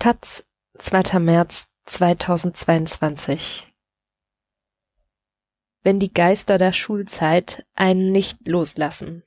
[0.00, 0.44] Taz,
[0.78, 1.18] 2.
[1.18, 3.74] März 2022
[5.82, 9.24] Wenn die Geister der Schulzeit einen nicht loslassen.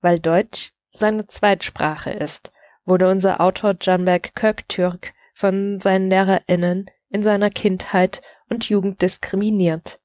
[0.00, 2.50] Weil Deutsch seine Zweitsprache ist,
[2.86, 10.00] wurde unser Autor Canberk Köktürk von seinen LehrerInnen in seiner Kindheit und Jugend diskriminiert.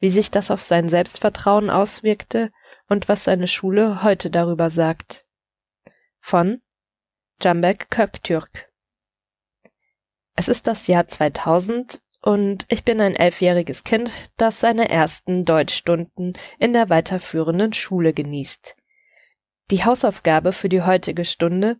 [0.00, 2.50] Wie sich das auf sein Selbstvertrauen auswirkte
[2.88, 5.24] und was seine Schule heute darüber sagt.
[6.18, 6.62] Von
[7.38, 8.73] Canberk Köktürk
[10.34, 16.38] es ist das Jahr 2000 und ich bin ein elfjähriges Kind, das seine ersten Deutschstunden
[16.58, 18.76] in der weiterführenden Schule genießt.
[19.70, 21.78] Die Hausaufgabe für die heutige Stunde,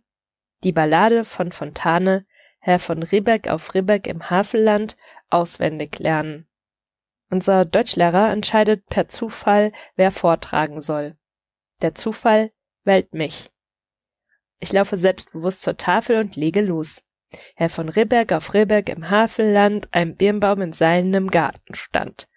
[0.63, 2.25] die Ballade von Fontane,
[2.59, 4.97] Herr von Ribbeck auf Ribbeck im Havelland,
[5.29, 6.47] auswendig lernen.
[7.29, 11.17] Unser Deutschlehrer entscheidet per Zufall, wer vortragen soll.
[11.81, 12.51] Der Zufall
[12.83, 13.51] wählt mich.
[14.59, 17.04] Ich laufe selbstbewusst zur Tafel und lege los.
[17.55, 22.27] Herr von Ribbeck auf Ribbeck im Havelland ein Birnbaum in seinem Garten stand.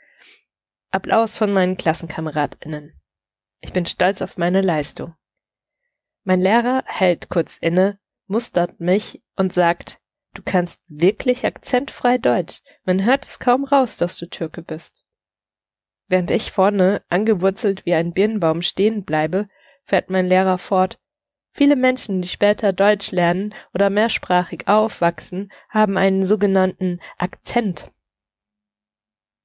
[0.90, 2.98] Applaus von meinen KlassenkameradInnen.
[3.60, 5.14] Ich bin stolz auf meine Leistung.
[6.24, 10.00] Mein Lehrer hält kurz inne, mustert mich und sagt,
[10.34, 12.62] du kannst wirklich akzentfrei Deutsch.
[12.84, 15.04] Man hört es kaum raus, dass du Türke bist.
[16.06, 19.48] Während ich vorne, angewurzelt wie ein Birnbaum stehen bleibe,
[19.84, 20.98] fährt mein Lehrer fort,
[21.58, 27.90] Viele Menschen, die später Deutsch lernen oder mehrsprachig aufwachsen, haben einen sogenannten Akzent.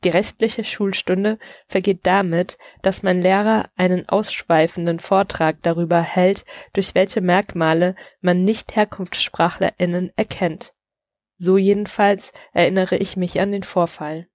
[0.04, 7.20] Die restliche Schulstunde vergeht damit, dass mein Lehrer einen ausschweifenden Vortrag darüber hält, durch welche
[7.20, 10.76] Merkmale man Nicht-HerkunftssprachlerInnen erkennt.
[11.40, 14.28] So jedenfalls erinnere ich mich an den Vorfall.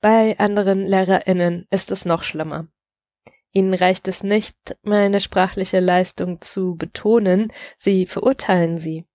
[0.00, 2.68] Bei anderen LehrerInnen ist es noch schlimmer.
[3.52, 9.06] Ihnen reicht es nicht, meine sprachliche Leistung zu betonen, sie verurteilen sie.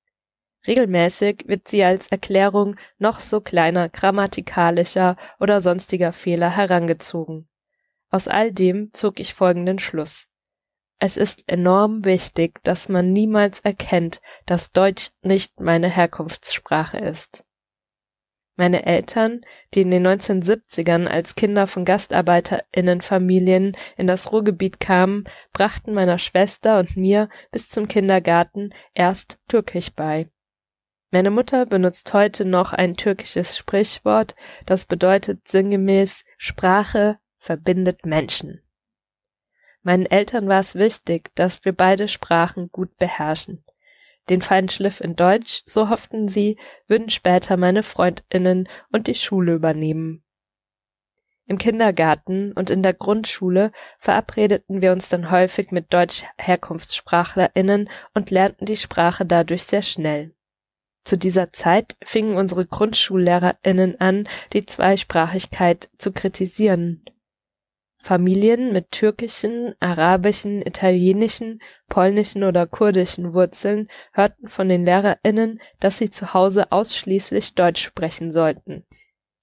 [0.67, 7.47] Regelmäßig wird sie als Erklärung noch so kleiner grammatikalischer oder sonstiger Fehler herangezogen.
[8.09, 10.27] Aus all dem zog ich folgenden Schluss.
[10.99, 17.46] Es ist enorm wichtig, dass man niemals erkennt, dass Deutsch nicht meine Herkunftssprache ist.
[18.59, 19.41] Meine Eltern,
[19.75, 26.79] die in den 1970ern als Kinder von GastarbeiterInnenfamilien in das Ruhrgebiet kamen, brachten meiner Schwester
[26.79, 30.31] und mir bis zum Kindergarten erst Türkisch bei.
[31.11, 34.35] Meine Mutter benutzt heute noch ein türkisches Sprichwort,
[34.65, 38.63] das bedeutet sinngemäß Sprache verbindet Menschen.
[39.83, 43.63] Meinen Eltern war es wichtig, dass wir beide Sprachen gut beherrschen.
[44.29, 46.57] Den Feinschliff in Deutsch, so hofften sie,
[46.87, 50.23] würden später meine Freundinnen und die Schule übernehmen.
[51.45, 58.65] Im Kindergarten und in der Grundschule verabredeten wir uns dann häufig mit Deutsch-Herkunftssprachlerinnen und lernten
[58.65, 60.33] die Sprache dadurch sehr schnell.
[61.05, 67.05] Zu dieser Zeit fingen unsere Grundschullehrerinnen an, die Zweisprachigkeit zu kritisieren.
[68.07, 71.59] Familien mit türkischen, arabischen, italienischen,
[71.89, 78.31] polnischen oder kurdischen Wurzeln hörten von den LehrerInnen, dass sie zu Hause ausschließlich Deutsch sprechen
[78.31, 78.85] sollten.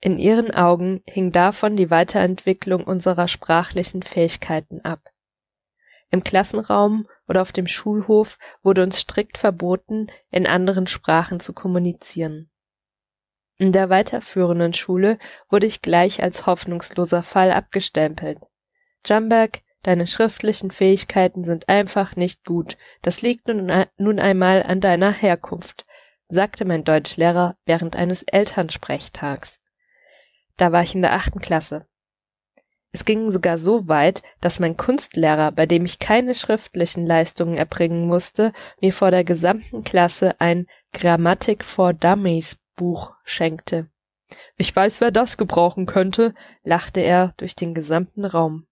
[0.01, 5.01] In ihren Augen hing davon die Weiterentwicklung unserer sprachlichen Fähigkeiten ab.
[6.11, 12.49] Im Klassenraum oder auf dem Schulhof wurde uns strikt verboten, in anderen Sprachen zu kommunizieren
[13.57, 18.39] in der weiterführenden Schule wurde ich gleich als hoffnungsloser Fall abgestempelt.
[19.05, 22.77] Jumberg, deine schriftlichen Fähigkeiten sind einfach nicht gut.
[23.03, 25.87] Das liegt nun einmal an deiner Herkunft,
[26.29, 29.61] sagte mein Deutschlehrer während eines Elternsprechtags.
[30.57, 31.87] Da war ich in der achten Klasse.
[32.93, 38.07] Es ging sogar so weit, dass mein Kunstlehrer, bei dem ich keine schriftlichen Leistungen erbringen
[38.07, 43.89] musste, mir vor der gesamten Klasse ein Grammatik for Dummies Buch schenkte.
[44.57, 48.67] Ich weiß, wer das gebrauchen könnte, lachte er durch den gesamten Raum.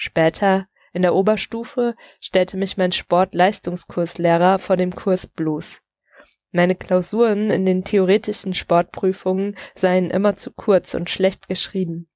[0.00, 5.82] Später, in der Oberstufe, stellte mich mein Sportleistungskurslehrer vor dem Kurs bloß.
[6.52, 12.08] Meine Klausuren in den theoretischen Sportprüfungen seien immer zu kurz und schlecht geschrieben.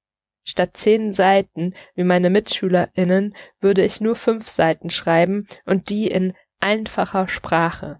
[0.45, 6.33] Statt zehn Seiten, wie meine MitschülerInnen, würde ich nur fünf Seiten schreiben und die in
[6.61, 7.99] einfacher Sprache.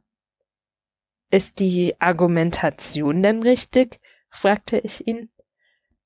[1.30, 4.00] Ist die Argumentation denn richtig?
[4.30, 5.30] fragte ich ihn.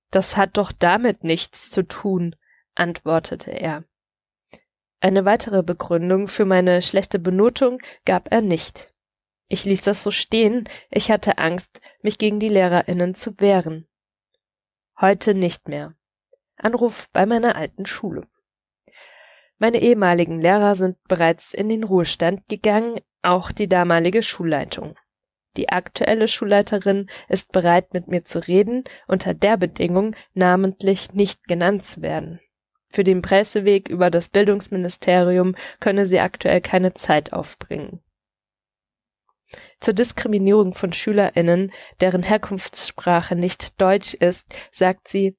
[0.10, 2.36] Das hat doch damit nichts zu tun,
[2.78, 3.84] antwortete er.
[5.00, 8.94] Eine weitere Begründung für meine schlechte Benotung gab er nicht.
[9.48, 13.88] Ich ließ das so stehen, ich hatte Angst, mich gegen die Lehrerinnen zu wehren.
[15.00, 15.94] Heute nicht mehr.
[16.58, 18.28] Anruf bei meiner alten Schule.
[19.60, 24.96] Meine ehemaligen Lehrer sind bereits in den Ruhestand gegangen, auch die damalige Schulleitung.
[25.56, 31.86] Die aktuelle Schulleiterin ist bereit, mit mir zu reden, unter der Bedingung, namentlich nicht genannt
[31.86, 32.40] zu werden.
[32.90, 38.02] Für den Presseweg über das Bildungsministerium könne sie aktuell keine Zeit aufbringen.
[39.80, 45.38] Zur Diskriminierung von SchülerInnen, deren Herkunftssprache nicht Deutsch ist, sagt sie,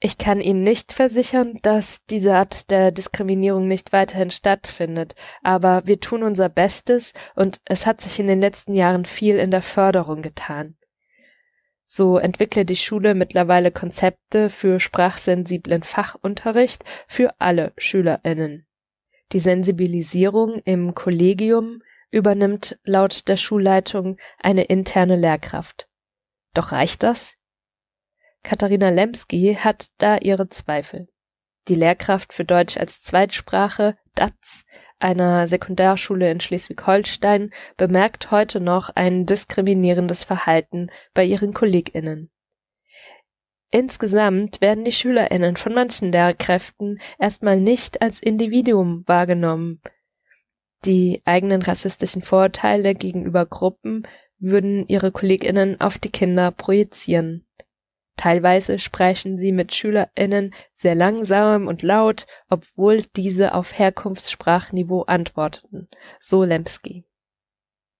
[0.00, 5.98] ich kann Ihnen nicht versichern, dass diese Art der Diskriminierung nicht weiterhin stattfindet, aber wir
[5.98, 10.20] tun unser Bestes und es hat sich in den letzten Jahren viel in der Förderung
[10.20, 10.76] getan.
[11.96, 18.66] So entwickle die Schule mittlerweile Konzepte für sprachsensiblen Fachunterricht für alle SchülerInnen.
[19.30, 25.88] Die Sensibilisierung im Kollegium übernimmt laut der Schulleitung eine interne Lehrkraft.
[26.52, 27.34] Doch reicht das?
[28.42, 31.06] Katharina Lemski hat da ihre Zweifel.
[31.68, 34.64] Die Lehrkraft für Deutsch als Zweitsprache, DATS,
[34.98, 42.30] einer Sekundarschule in Schleswig-Holstein, bemerkt heute noch ein diskriminierendes Verhalten bei ihren KollegInnen.
[43.70, 49.80] Insgesamt werden die SchülerInnen von manchen Lehrkräften erstmal nicht als Individuum wahrgenommen.
[50.84, 54.06] Die eigenen rassistischen Vorurteile gegenüber Gruppen
[54.38, 57.46] würden ihre KollegInnen auf die Kinder projizieren.
[58.16, 65.88] Teilweise sprechen sie mit SchülerInnen sehr langsam und laut, obwohl diese auf Herkunftssprachniveau antworteten,
[66.20, 67.04] so Lemski.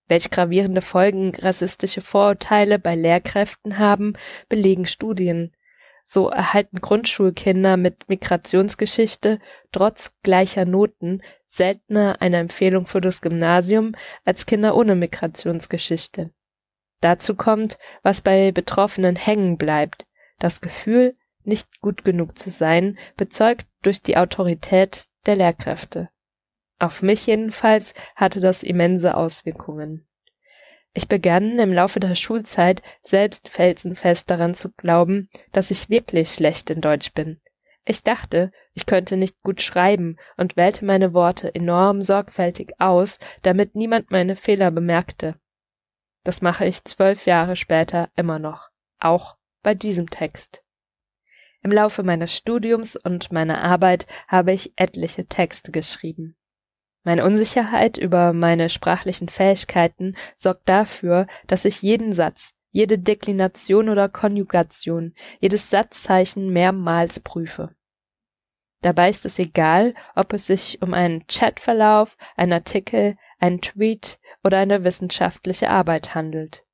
[0.06, 4.14] Welch gravierende Folgen rassistische Vorurteile bei Lehrkräften haben,
[4.48, 5.56] belegen Studien.
[6.04, 9.40] So erhalten Grundschulkinder mit Migrationsgeschichte
[9.72, 13.94] trotz gleicher Noten seltener eine Empfehlung für das Gymnasium
[14.26, 16.33] als Kinder ohne Migrationsgeschichte.
[17.04, 20.06] Dazu kommt, was bei Betroffenen hängen bleibt.
[20.38, 26.08] Das Gefühl, nicht gut genug zu sein, bezeugt durch die Autorität der Lehrkräfte.
[26.78, 30.06] Auf mich jedenfalls hatte das immense Auswirkungen.
[30.94, 36.70] Ich begann im Laufe der Schulzeit selbst felsenfest daran zu glauben, dass ich wirklich schlecht
[36.70, 37.38] in Deutsch bin.
[37.84, 43.74] Ich dachte, ich könnte nicht gut schreiben und wählte meine Worte enorm sorgfältig aus, damit
[43.74, 45.34] niemand meine Fehler bemerkte.
[46.24, 50.64] Das mache ich zwölf Jahre später immer noch, auch bei diesem Text.
[51.62, 56.36] Im Laufe meines Studiums und meiner Arbeit habe ich etliche Texte geschrieben.
[57.04, 64.08] Meine Unsicherheit über meine sprachlichen Fähigkeiten sorgt dafür, dass ich jeden Satz, jede Deklination oder
[64.08, 67.74] Konjugation, jedes Satzzeichen mehrmals prüfe.
[68.80, 74.58] Dabei ist es egal, ob es sich um einen Chatverlauf, einen Artikel, einen Tweet, oder
[74.58, 76.64] eine wissenschaftliche Arbeit handelt.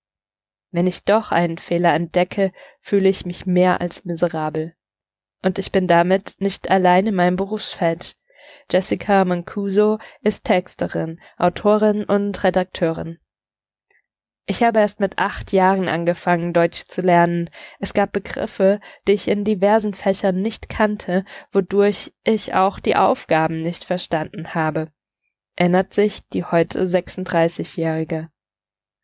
[0.72, 4.74] Wenn ich doch einen Fehler entdecke, fühle ich mich mehr als miserabel.
[5.42, 8.16] Und ich bin damit nicht allein in meinem Berufsfeld.
[8.70, 13.18] Jessica Mancuso ist Texterin, Autorin und Redakteurin.
[14.46, 17.50] Ich habe erst mit acht Jahren angefangen, Deutsch zu lernen.
[17.78, 23.62] Es gab Begriffe, die ich in diversen Fächern nicht kannte, wodurch ich auch die Aufgaben
[23.62, 24.90] nicht verstanden habe
[25.60, 28.30] erinnert sich die heute 36-Jährige.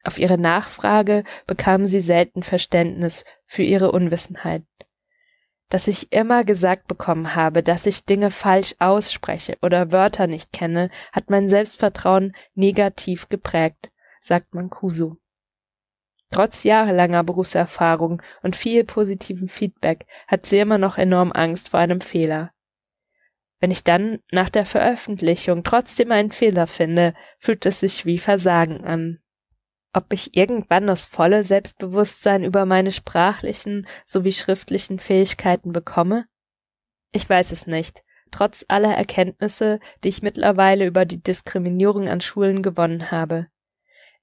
[0.03, 4.65] Auf ihre Nachfrage bekam sie selten Verständnis für ihre Unwissenheit.
[5.69, 10.89] Dass ich immer gesagt bekommen habe, dass ich Dinge falsch ausspreche oder Wörter nicht kenne,
[11.13, 13.91] hat mein Selbstvertrauen negativ geprägt,
[14.23, 15.19] sagt Mancuso.
[16.31, 22.01] Trotz jahrelanger Berufserfahrung und viel positivem Feedback hat sie immer noch enorm Angst vor einem
[22.01, 22.53] Fehler.
[23.59, 28.85] Wenn ich dann nach der Veröffentlichung trotzdem einen Fehler finde, fühlt es sich wie Versagen
[28.85, 29.21] an.
[29.93, 36.27] Ob ich irgendwann das volle Selbstbewusstsein über meine sprachlichen sowie schriftlichen Fähigkeiten bekomme?
[37.13, 42.63] Ich weiß es nicht, trotz aller Erkenntnisse, die ich mittlerweile über die Diskriminierung an Schulen
[42.63, 43.47] gewonnen habe.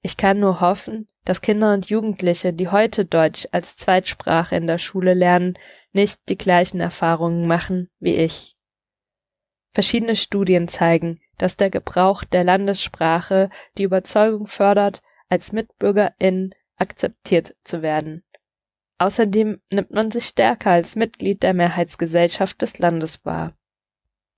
[0.00, 4.78] Ich kann nur hoffen, dass Kinder und Jugendliche, die heute Deutsch als Zweitsprache in der
[4.78, 5.58] Schule lernen,
[5.92, 8.53] nicht die gleichen Erfahrungen machen wie ich.
[9.74, 17.82] Verschiedene Studien zeigen, dass der Gebrauch der Landessprache die Überzeugung fördert, als Mitbürgerin akzeptiert zu
[17.82, 18.22] werden.
[18.98, 23.56] Außerdem nimmt man sich stärker als Mitglied der Mehrheitsgesellschaft des Landes wahr.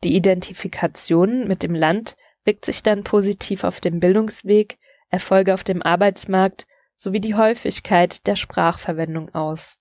[0.05, 4.79] Die Identifikation mit dem Land wirkt sich dann positiv auf dem Bildungsweg,
[5.11, 9.77] Erfolge auf dem Arbeitsmarkt sowie die Häufigkeit der Sprachverwendung aus.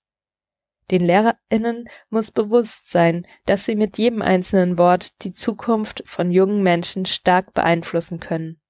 [0.90, 6.62] Den LehrerInnen muss bewusst sein, dass sie mit jedem einzelnen Wort die Zukunft von jungen
[6.62, 8.60] Menschen stark beeinflussen können.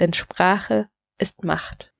[0.00, 0.88] Denn Sprache
[1.18, 1.92] ist Macht.